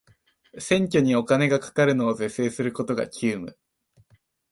[0.57, 3.55] 選挙にお金がかかるのを是正することが急務